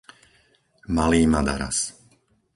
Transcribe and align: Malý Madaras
Malý 0.95 1.21
Madaras 1.33 1.77